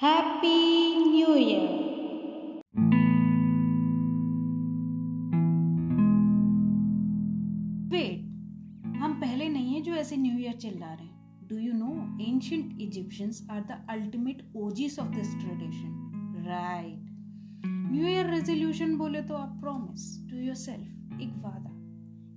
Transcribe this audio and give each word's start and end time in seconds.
Happy 0.00 0.48
new 0.96 1.34
year 1.34 1.62
wait 7.92 8.20
हम 8.96 9.16
पहले 9.20 9.48
नहीं 9.48 9.74
है 9.74 9.80
जो 9.82 9.94
ऐसे 9.94 10.16
न्यू 10.16 10.38
ईयर 10.38 10.52
चिल्ला 10.56 10.92
रहे 10.92 11.06
हैं। 11.06 11.48
Do 11.48 11.58
you 11.58 11.72
know 11.72 11.90
ancient 12.20 12.80
Egyptians 12.82 13.46
are 13.50 13.60
the 13.60 13.84
ultimate 13.90 14.42
OGs 14.56 14.98
of 14.98 15.08
this 15.14 15.34
tradition 15.34 16.44
right 16.46 17.66
new 17.66 18.06
year 18.06 18.30
resolution 18.30 18.96
बोले 18.98 19.22
तो 19.22 19.34
आप 19.36 19.60
प्रॉमिस 19.60 20.10
टू 20.30 20.36
योर 20.36 20.54
सेल्फ 20.56 21.20
एक 21.22 21.32
वादा, 21.44 21.72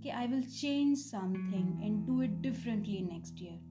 कि 0.04 0.10
I 0.10 0.28
will 0.28 0.44
change 0.44 0.98
something 0.98 1.84
and 1.84 2.06
do 2.08 2.22
it 2.22 2.42
differently 2.42 3.02
next 3.02 3.44
year 3.44 3.70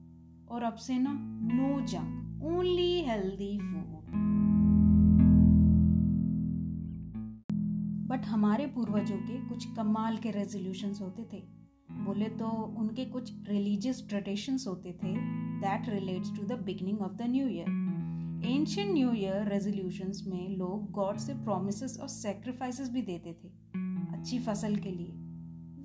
और 0.51 0.63
अब 0.63 0.75
से 0.77 0.97
ना 0.99 1.11
no 1.53 1.79
junk 1.87 2.43
only 2.47 3.01
healthy 3.01 3.57
food 3.59 3.89
but 8.09 8.25
हमारे 8.25 8.65
पूर्वजों 8.67 9.17
के 9.17 9.37
कुछ 9.49 9.65
कमाल 9.75 10.17
के 10.17 10.31
रेजोल्यूशंस 10.31 11.01
होते 11.01 11.23
थे। 11.33 11.39
बोले 12.05 12.27
तो 12.39 12.47
उनके 12.79 13.05
कुछ 13.05 13.31
रिलीजियस 13.49 14.05
ट्रेडिशंस 14.09 14.65
होते 14.67 14.91
थे 14.93 15.13
that 15.61 15.89
relates 15.89 16.35
to 16.35 16.43
the 16.45 16.59
beginning 16.65 17.01
of 17.01 17.13
the 17.13 17.29
new 17.29 17.47
year 17.47 17.69
ancient 18.45 18.91
new 18.93 19.11
year 19.13 19.49
resolutions 19.49 20.23
में 20.27 20.57
लोग 20.57 20.91
गॉड 20.91 21.17
से 21.17 21.33
प्रोमिस 21.43 21.83
और 21.99 22.07
सेक्रीफाइसेस 22.09 22.89
भी 22.89 23.01
देते 23.01 23.33
थे, 23.33 23.49
अच्छी 24.13 24.39
फ़सल 24.39 24.75
के 24.77 24.91
लिए। 24.91 25.11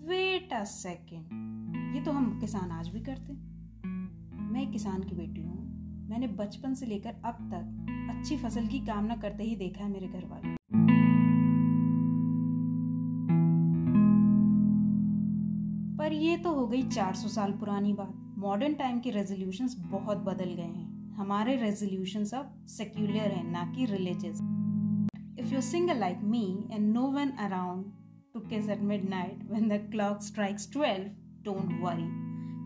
वेट 0.09 0.53
अ 0.53 0.63
सेकेंड 0.67 1.95
ये 1.97 2.03
तो 2.05 2.13
हम 2.13 2.39
किसान 2.41 2.71
आज 2.71 2.89
भी 2.89 3.01
करते 3.01 3.35
मैं 4.57 4.63
एक 4.63 4.71
किसान 4.73 5.03
की 5.03 5.15
बेटी 5.15 5.43
हूँ। 5.43 6.07
मैंने 6.11 6.27
बचपन 6.37 6.75
से 6.75 6.87
लेकर 6.87 7.15
अब 7.25 7.41
तक 7.51 8.11
अच्छी 8.11 8.37
फ़सल 8.37 8.67
की 8.67 8.79
कामना 8.87 9.17
करते 9.17 9.45
ही 9.45 9.57
देखा 9.57 9.85
है 9.85 9.91
मेरे 9.91 10.07
घर 10.09 10.25
वाले 10.27 10.55
पर 15.99 16.13
ये 16.13 16.37
तो 16.37 16.53
हो 16.53 16.67
गई 16.67 16.83
400 16.89 17.29
साल 17.29 17.53
पुरानी 17.53 17.93
बात। 17.93 18.15
मॉडर्न 18.39 18.75
टाइम 18.75 19.01
के 19.01 19.11
रेजोल्यूशंस 19.11 19.77
बहुत 19.91 20.25
बदल 20.25 20.55
गए 20.55 20.63
हैं। 20.63 21.15
हमारे 21.17 21.57
रेजोल्यूशंस 21.57 22.35
अब 22.35 22.55
सेक्युलर 22.79 23.31
हैं 23.31 23.45
ना 23.53 23.73
कि 23.77 23.87
religious. 23.93 24.41
If 25.39 25.55
you 25.55 25.61
single 25.71 25.99
like 26.01 26.23
me 26.25 26.47
and 26.73 26.93
no 26.95 27.07
one 27.13 27.37
around 27.49 27.93
to 28.33 28.41
kiss 28.49 28.67
at 28.69 28.83
midnight 28.89 29.45
when 29.51 29.71
the 29.71 29.79
clock 29.93 30.23
strikes 30.25 30.67
12, 30.73 31.11
don't 31.45 31.83
worry. 31.83 32.09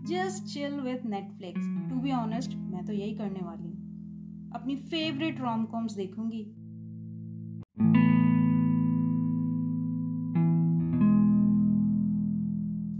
Just 0.06 0.44
chill 0.44 0.80
with 0.80 1.04
Netflix 1.06 1.66
to 1.90 2.00
be 2.00 2.12
honest 2.12 2.54
मैं 2.54 2.84
तो 2.86 2.92
यही 2.92 3.14
करने 3.14 3.40
वाली 3.42 3.68
हूँ। 3.68 4.50
अपनी 4.54 4.76
फेवरेट 4.76 5.40
रोम 5.40 5.64
कॉम्स 5.64 5.94
देखूँगी। 5.94 6.44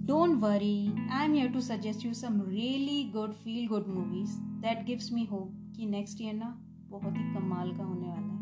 Don't 0.06 0.40
worry 0.40 0.76
I 1.10 1.24
am 1.24 1.34
here 1.34 1.60
suggest 1.60 2.04
you 2.06 2.12
some 2.14 2.40
really 2.48 3.02
good 3.10 3.32
feel 3.34 3.66
good 3.68 3.86
movies 3.88 4.38
that 4.62 4.84
gives 4.86 5.12
me 5.12 5.24
hope 5.24 5.72
कि 5.76 5.86
next 5.86 6.20
year 6.22 6.34
ना 6.34 6.56
बहुत 6.90 7.16
ही 7.16 7.22
कमाल 7.34 7.70
का 7.76 7.84
होने 7.84 8.06
वाला 8.06 8.32
है। 8.32 8.38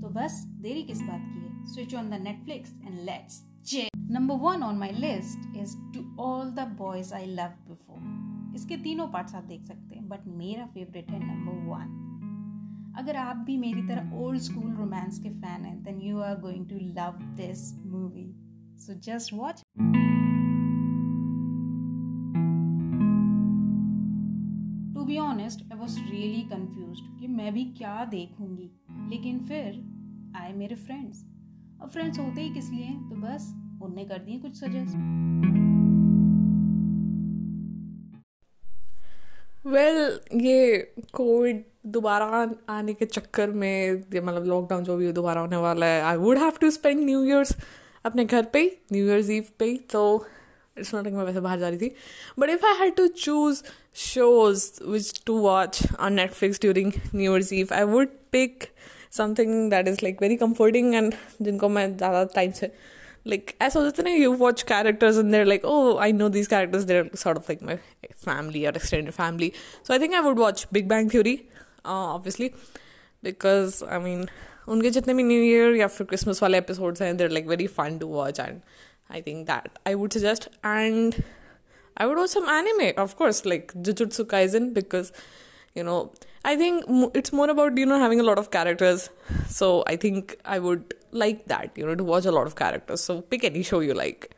तो 0.00 0.08
बस, 0.08 0.44
देरी 0.62 0.82
किस 0.82 1.00
बात 1.00 1.20
की 1.20 1.40
है? 1.40 1.64
Switch 1.64 1.94
on 1.94 2.10
the 2.10 2.20
Netflix 2.22 2.74
and 2.84 2.98
let's 3.00 3.42
number 4.10 4.34
one 4.34 4.62
on 4.62 4.76
my 4.78 4.90
list 4.90 5.56
is 5.56 5.76
to 5.94 6.00
all 6.22 6.50
the 6.50 6.60
boys 6.78 7.14
I 7.14 7.24
love 7.26 7.54
before 7.68 8.52
इसके 8.54 8.76
तीनों 8.76 9.06
पार्ट्स 9.08 9.34
आप 9.34 9.44
देख 9.44 9.64
सकते 9.64 9.94
हैं 9.94 10.08
बट 10.08 10.26
मेरा 10.26 10.66
फेवरेट 10.66 11.10
है 11.10 11.18
नंबर 11.20 11.64
वन 11.66 12.94
अगर 12.98 13.16
आप 13.16 13.36
भी 13.36 13.56
मेरी 13.56 13.82
तरह 13.82 14.14
ओल्ड 14.14 14.40
स्कूल 14.40 14.72
रोमांस 14.72 15.18
के 15.18 15.30
फ़ैन 15.30 15.64
हैं 15.64 15.82
then 15.82 16.00
you 16.02 16.20
are 16.20 16.40
going 16.40 16.68
to 16.68 16.76
love 16.76 17.18
this 17.36 17.74
movie 17.86 18.32
so 18.78 18.94
just 19.00 19.34
watch 19.34 19.62
to 24.94 25.04
be 25.04 25.18
honest 25.18 25.72
I 25.72 25.78
was 25.78 26.00
really 26.00 26.42
confuse 26.42 27.02
कि 27.20 27.26
मैं 27.26 27.52
भी 27.54 27.64
क्या 27.64 28.04
देखूँगी। 28.04 28.70
लेकिन 29.10 29.40
फिर 29.40 29.84
आए 30.36 30.52
मेरे 30.52 30.74
फ्रेंड्स 30.74 31.26
और 31.82 31.88
फ्रेंड्स 31.88 32.18
होते 32.18 32.40
ही 32.40 32.54
किस 32.54 32.70
लिए? 32.70 32.88
तो 32.88 33.16
बस 33.20 33.54
उनने 33.82 34.04
कर 34.04 34.18
दिए 34.18 34.38
कुछ 34.38 34.52
सजेस्ट 34.54 34.96
वेल 39.66 39.96
well, 39.96 40.42
ये 40.42 40.76
कोविड 41.12 41.64
दोबारा 41.86 42.26
आने 42.68 42.94
के 42.94 43.04
चक्कर 43.04 43.50
में 43.50 43.92
मतलब 44.16 44.44
लॉकडाउन 44.44 44.84
जो 44.84 44.96
भी 44.96 45.12
दोबारा 45.12 45.40
होने 45.40 45.56
वाला 45.56 45.86
है 45.86 46.02
I 46.02 46.16
would 46.16 46.38
have 46.38 46.52
to 46.60 46.70
spend 46.70 47.00
new 47.00 47.24
years 47.24 47.56
अपने 48.04 48.24
घर 48.24 48.42
पे 48.42 48.60
ही 48.60 48.70
न्यू 48.92 49.06
ईयर्स 49.06 49.30
ईव 49.30 49.44
पे 49.58 49.64
ही 49.64 49.76
तो 49.92 50.26
इट्स 50.78 50.94
नॉट 50.94 51.06
मैं 51.06 51.24
वैसे 51.24 51.40
बाहर 51.40 51.58
जा 51.58 51.68
रही 51.68 51.78
थी। 51.78 51.92
But 52.38 52.50
if 52.50 52.66
I 52.66 52.74
had 52.80 52.94
to 52.94 53.06
choose 53.06 53.62
shows 53.94 54.70
which 54.84 55.22
to 55.26 55.38
watch 55.38 55.82
on 56.00 56.12
Netflix 56.12 56.60
during 56.60 56.92
new 57.14 57.32
years 57.32 57.52
eve 57.52 57.68
I 57.72 57.82
would 57.82 58.08
pick 58.32 58.64
something 59.12 59.70
that 59.70 59.88
is 59.88 59.98
like 60.02 60.22
very 60.22 60.36
comforting 60.36 60.94
and 60.94 61.14
जिनको 61.42 61.68
मैं 61.68 61.96
ज़्यादा 61.96 62.24
टाइम 62.24 62.50
से 62.50 62.72
like 63.25 63.55
as 63.59 63.75
I 63.75 63.83
was 63.83 63.95
saying, 63.95 64.21
you 64.21 64.31
watch 64.31 64.65
characters 64.65 65.17
and 65.17 65.33
they're 65.33 65.45
like, 65.45 65.61
oh, 65.63 65.97
I 65.97 66.11
know 66.11 66.29
these 66.29 66.47
characters. 66.47 66.85
They're 66.85 67.09
sort 67.15 67.37
of 67.37 67.49
like 67.49 67.61
my 67.61 67.79
family 68.15 68.65
or 68.65 68.69
extended 68.69 69.13
family. 69.13 69.53
So 69.83 69.93
I 69.93 69.99
think 69.99 70.13
I 70.13 70.21
would 70.21 70.37
watch 70.37 70.69
Big 70.71 70.87
Bang 70.87 71.09
Theory, 71.09 71.49
uh, 71.85 72.15
obviously, 72.15 72.53
because 73.23 73.83
I 73.83 73.99
mean, 73.99 74.29
उनके 74.69 74.89
जितने 74.89 75.13
भी 75.13 75.23
new 75.23 75.41
year 75.43 75.75
या 75.75 75.87
फिर 75.87 76.07
Christmas 76.07 76.41
वाले 76.41 76.57
episodes 76.57 77.01
हैं 77.01 77.15
there 77.17 77.29
like 77.31 77.47
very 77.47 77.65
fun 77.77 77.97
to 77.99 78.07
watch 78.07 78.39
and 78.39 78.59
I 79.11 79.21
think 79.21 79.45
that 79.47 79.79
I 79.87 79.93
would 80.01 80.11
suggest 80.13 80.47
and 80.65 81.15
I 82.01 82.07
would 82.07 82.17
watch 82.17 82.29
some 82.29 82.49
anime 82.57 82.91
of 82.99 83.13
course 83.17 83.45
like 83.45 83.71
Jujutsu 83.75 84.23
Kaisen 84.33 84.69
because 84.73 85.11
you 85.75 85.83
know 85.83 86.11
i 86.43 86.55
think 86.55 86.83
it's 87.15 87.33
more 87.33 87.49
about 87.49 87.77
you 87.77 87.85
know 87.85 87.99
having 87.99 88.19
a 88.19 88.23
lot 88.23 88.37
of 88.37 88.51
characters 88.51 89.09
so 89.49 89.83
i 89.87 89.95
think 89.95 90.35
i 90.45 90.59
would 90.59 90.93
like 91.13 91.45
that 91.45 91.77
you 91.77 91.85
know 91.85 91.95
to 91.95 92.03
watch 92.03 92.25
a 92.25 92.31
lot 92.31 92.47
of 92.47 92.55
characters 92.55 93.01
so 93.01 93.21
pick 93.21 93.43
any 93.43 93.63
show 93.63 93.81
you 93.87 93.97
like 94.03 94.29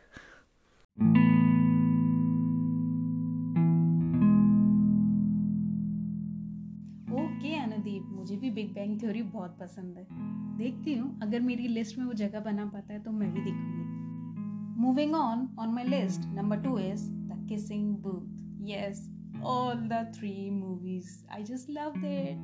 okay 7.14 7.54
Anudeep 7.60 8.04
मुझे 8.12 8.36
भी 8.36 8.50
Big 8.50 8.72
Bang 8.74 9.00
Theory 9.00 9.22
बहुत 9.22 9.56
पसंद 9.60 9.96
है 9.98 10.06
देखती 10.58 10.94
हूँ 10.94 11.18
अगर 11.22 11.40
मेरी 11.40 11.68
list 11.68 11.98
में 11.98 12.04
वो 12.04 12.12
जगह 12.22 12.40
बना 12.40 12.66
पाता 12.74 12.92
है 12.92 13.02
तो 13.02 13.10
मैं 13.12 13.32
भी 13.32 13.40
देखूंगी 13.40 14.80
moving 14.82 15.14
on 15.14 15.48
on 15.60 15.74
my 15.74 15.84
list 15.84 16.28
number 16.36 16.62
two 16.62 16.78
is 16.78 17.08
the 17.32 17.44
kissing 17.48 17.94
booth 18.04 18.70
yes 18.70 19.08
all 19.44 19.76
the 19.88 20.08
three 20.16 20.50
movies. 20.50 21.22
I 21.30 21.42
just 21.42 21.68
loved 21.68 22.04
it. 22.04 22.36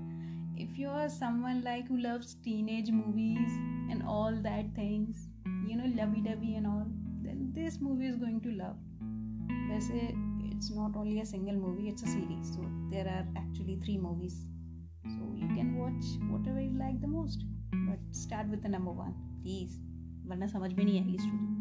If 0.56 0.78
you're 0.78 1.08
someone 1.08 1.62
like 1.62 1.88
who 1.88 1.98
loves 1.98 2.34
teenage 2.44 2.90
movies 2.90 3.52
and 3.90 4.02
all 4.06 4.34
that 4.42 4.74
things, 4.74 5.28
you 5.66 5.76
know, 5.76 5.90
lovey 6.00 6.20
dovey 6.20 6.56
and 6.56 6.66
all, 6.66 6.86
then 7.22 7.50
this 7.54 7.80
movie 7.80 8.06
is 8.06 8.16
going 8.16 8.40
to 8.42 8.50
love. 8.52 8.76
say 9.80 10.14
it's 10.50 10.70
not 10.70 10.96
only 10.96 11.20
a 11.20 11.26
single 11.26 11.54
movie, 11.54 11.88
it's 11.88 12.02
a 12.02 12.06
series. 12.06 12.52
So 12.54 12.64
there 12.90 13.06
are 13.06 13.26
actually 13.36 13.80
three 13.84 13.98
movies. 13.98 14.36
So 15.04 15.22
you 15.34 15.48
can 15.48 15.76
watch 15.78 16.04
whatever 16.30 16.60
you 16.60 16.78
like 16.78 17.00
the 17.00 17.08
most. 17.08 17.44
But 17.72 17.98
start 18.10 18.48
with 18.48 18.62
the 18.62 18.68
number 18.68 18.92
one, 18.92 19.14
please. 19.42 19.78
वरना 20.30 20.46
समझ 20.46 20.72
में 20.74 20.84
नहीं 20.84 21.00
आएगी 21.00 21.18
story 21.18 21.53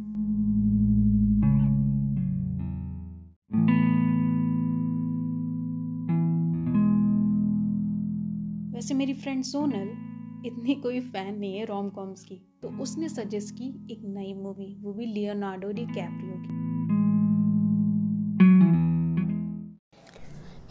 वैसे 8.85 8.95
मेरी 8.95 9.13
friend 9.15 9.43
Sonal 9.45 10.47
इतनी 10.47 10.75
कोई 10.81 10.99
fan 11.01 11.35
नहीं 11.35 11.59
है 11.59 11.65
रोम 11.67 11.89
कॉम्स 11.91 12.25
की 12.25 12.35
तो 12.63 12.69
उसने 12.83 13.09
सजेस्ट 13.09 13.55
की 13.59 13.69
एक 13.93 14.01
नई 14.17 14.33
मूवी 14.41 14.67
वो 14.81 14.93
भी 14.93 15.07
लियोनार्डो 15.13 15.71
डी 15.79 15.85
कैप्रियो 15.95 16.37
की 16.43 16.63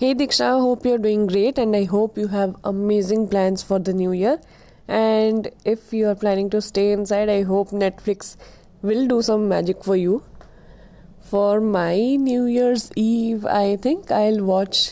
Hey 0.04 0.14
Diksha, 0.22 0.52
hope 0.62 0.86
you're 0.86 1.02
doing 1.08 1.26
great 1.34 1.64
and 1.66 1.80
I 1.82 1.84
hope 1.96 2.22
you 2.22 2.30
have 2.36 2.56
amazing 2.76 3.28
plans 3.34 3.66
for 3.68 3.80
the 3.90 3.98
new 4.00 4.16
year. 4.22 4.38
And 5.02 5.52
if 5.74 5.92
you 5.98 6.10
are 6.14 6.16
planning 6.24 6.50
to 6.56 6.62
stay 6.70 6.88
inside, 6.94 7.36
I 7.36 7.42
hope 7.52 7.78
Netflix 7.84 8.34
will 8.90 9.08
do 9.14 9.22
some 9.30 9.48
magic 9.54 9.86
for 9.92 10.02
you. 10.04 10.18
For 11.34 11.54
my 11.78 11.94
New 12.32 12.46
Year's 12.58 12.92
Eve, 13.08 13.48
I 13.62 13.78
think 13.88 14.12
I'll 14.20 14.44
watch 14.52 14.84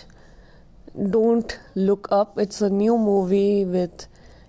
Don't 1.10 1.58
Look 1.74 2.08
Up. 2.10 2.38
It's 2.38 2.62
a 2.62 2.70
new 2.70 2.96
movie 2.96 3.64
with 3.66 4.06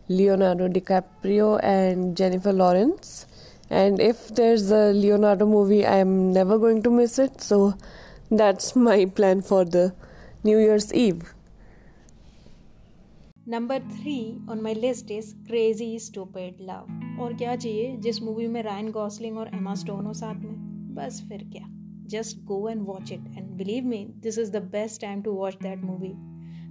Leonardo 0.10 0.70
DiCaprio 0.70 1.62
and 1.62 2.16
Jennifer 2.16 2.54
Lawrence. 2.54 3.26
And 3.70 4.00
if 4.00 4.30
there's 4.30 4.72
a 4.72 4.94
Leonardo 4.94 5.46
movie, 5.46 5.86
I'm 5.86 6.32
never 6.32 6.58
going 6.58 6.84
to 6.84 6.90
miss 6.90 7.20
it. 7.20 7.42
So 7.42 7.74
that's 8.32 8.76
my 8.78 9.06
plan 9.06 9.42
for 9.42 9.66
the 9.66 9.94
New 10.44 10.58
Year's 10.58 10.94
Eve. 10.94 11.34
Number 13.50 13.80
three 13.82 14.18
on 14.52 14.62
my 14.62 14.74
list 14.74 15.12
is 15.12 15.32
crazy 15.48 15.98
stupid 16.00 16.58
love 16.62 17.22
और 17.24 17.34
क्या 17.38 17.56
चाहिए 17.56 17.96
जिस 18.06 18.22
movie 18.22 18.48
में 18.48 18.62
Ryan 18.64 18.90
Gosling 18.92 19.38
और 19.38 19.52
Emma 19.56 19.76
Stone 19.82 20.06
हो 20.06 20.14
साथ 20.14 20.42
में 20.46 20.96
बस 20.96 21.22
फिर 21.30 21.44
क्या 21.52 21.68
just 22.16 22.44
go 22.46 22.68
and 22.70 22.82
watch 22.88 23.12
it 23.12 23.28
and 23.38 23.50
believe 23.58 23.86
me 23.88 24.06
this 24.24 24.40
is 24.40 24.52
the 24.52 24.62
best 24.72 25.02
time 25.02 25.22
to 25.22 25.34
watch 25.34 25.58
that 25.62 25.84
movie 25.84 26.14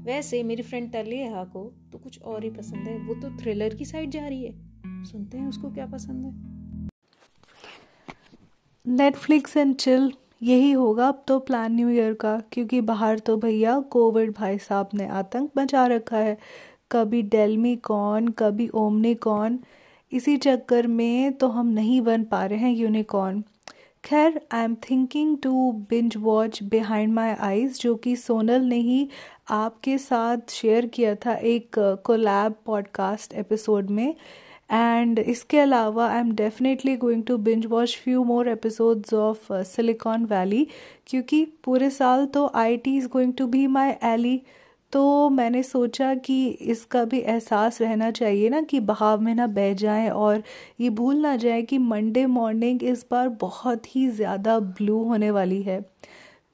वैसे 0.06 0.42
मेरी 0.44 0.64
फ्रेंड 0.64 0.92
तलिया 0.94 1.44
को 1.44 1.64
तो 1.92 1.98
कुछ 1.98 2.22
और 2.22 2.44
ही 2.44 2.50
पसंद 2.50 2.88
है। 2.88 2.98
वो 2.98 3.14
तो 3.14 3.30
थ्रिलर 3.38 3.76
की 3.76 3.86
साइड 3.86 4.10
जा 4.10 4.28
रही 4.28 4.44
है। 4.46 5.04
सुनते 5.06 5.38
हैं 5.38 5.48
उसको 5.48 5.72
क्या 5.72 5.86
पसंद 5.86 6.26
है। 6.26 6.90
नेटफ्लिक्स 8.86 9.58
एंड 9.58 9.76
चिल 9.76 10.12
यही 10.44 10.72
होगा 10.72 11.08
अब 11.08 11.24
तो 11.28 11.38
प्लान 11.40 11.74
न्यू 11.74 11.90
ईयर 11.90 12.14
का, 12.14 12.40
क्योंकि 12.52 12.82
बाहर 12.82 13.20
तो 13.20 13.38
भैया 13.38 13.80
कोविड 13.92 14.32
भाई 14.32 14.58
साहब 14.58 14.90
ने 14.94 15.08
आतंक 15.10 15.52
मचा 15.58 15.86
रखा 15.88 16.18
है। 16.18 16.38
कभी 16.92 17.22
डेलमी 17.22 17.76
कौन 17.76 18.28
कभी 18.38 18.68
ओमनी 18.76 19.14
कौन 19.16 19.60
इसी 20.12 20.38
चक्कर 20.38 20.88
में 20.88 21.34
तो 21.34 21.48
हम 21.48 21.68
नहीं 21.68 22.02
बन 22.02 22.24
पा 22.24 22.46
रहे 22.46 22.60
हैं 22.60 22.72
यूनिकॉर्न 22.72 23.44
खैर 24.04 24.42
I 24.52 24.64
am 24.64 24.76
thinking 24.76 25.38
to 25.38 25.72
binge 25.72 26.18
watch 26.18 26.64
behind 26.64 27.14
my 27.14 27.30
eyes 27.30 27.82
जो 27.82 27.96
कि 27.96 28.16
सोनल 28.16 28.62
ने 28.62 28.76
ही 28.76 29.10
आपके 29.50 29.98
साथ 29.98 30.38
शेयर 30.50 30.86
किया 30.86 31.16
था 31.16 31.34
एक 31.34 31.70
कोलैब 32.04 32.56
पॉडकास्ट 32.66 33.34
एपिसोड 33.34 33.90
में। 33.90 34.16
एंड 34.72 35.20
इसके 35.20 35.60
अलावा 35.60 36.08
I 36.10 36.20
am 36.20 36.32
definitely 36.32 36.96
going 36.98 37.24
to 37.24 37.38
binge 37.38 37.66
watch 37.66 37.98
few 38.04 38.24
more 38.24 38.50
episodes 38.50 39.14
of 39.14 39.54
Silicon 39.54 40.26
Valley 40.26 40.68
क्योंकि 41.08 41.46
पूरे 41.64 41.90
साल 41.90 42.26
तो 42.26 42.52
IT 42.78 42.98
is 42.98 43.08
going 43.08 43.34
to 43.34 43.48
be 43.48 43.68
my 43.68 43.94
ally 44.04 44.42
तो 44.94 45.30
मैंने 45.30 45.62
सोचा 45.64 46.14
कि 46.16 46.48
इसका 46.50 47.04
भी 47.04 47.20
एहसास 47.20 47.82
रहना 47.82 48.10
चाहिए 48.12 48.50
ना 48.50 48.62
कि 48.62 48.80
बहाव 48.80 49.22
में 49.22 49.34
ना 49.36 49.48
बह 49.48 49.74
जाएँ 49.74 50.10
और 50.10 50.44
ये 50.82 50.90
भूल 50.90 51.18
ना 51.18 51.36
जाए 51.36 51.62
कि 51.62 51.78
मंडे 51.78 52.26
मॉर्निंग 52.26 52.84
इस 52.84 53.06
बार 53.12 53.30
बहुत 53.42 53.96
ही 53.96 54.08
ज़्यादा 54.10 54.60
ब्लू 54.60 55.04
होने 55.04 55.32
वाली 55.32 55.62
है। 55.64 55.82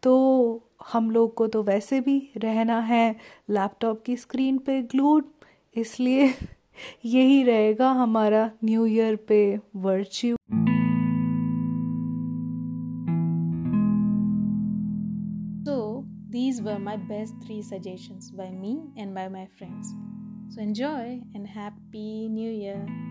तो 0.03 0.63
हम 0.91 1.09
लोग 1.11 1.33
को 1.33 1.47
तो 1.47 1.63
वैसे 1.63 1.99
भी 2.01 2.19
रहना 2.37 2.79
है 2.81 3.15
लैपटॉप 3.49 4.03
की 4.05 4.17
स्क्रीन 4.17 4.57
पे 4.57 4.81
ग्लूड 4.81 5.25
इसलिए 5.75 6.33
यही 7.05 7.43
रहेगा 7.43 7.89
हमारा 7.91 8.49
न्यू 8.63 8.85
ईयर 8.85 9.15
पे 9.27 9.59
virtue 9.75 10.35
these 16.29 16.61
were 16.61 16.79
my 16.79 16.97
best 16.97 17.33
three 17.45 17.61
suggestions 17.61 18.31
by 18.31 18.49
me 18.49 18.89
and 18.97 19.13
by 19.13 19.27
my 19.27 19.47
friends. 19.57 19.93
So, 20.49 20.61
enjoy 20.61 21.21
and 21.33 21.47
Happy 21.47 22.27
New 22.29 22.51
Year! 22.51 23.06